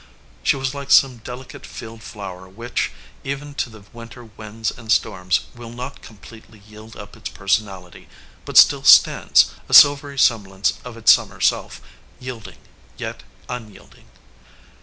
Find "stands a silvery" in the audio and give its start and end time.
8.83-10.17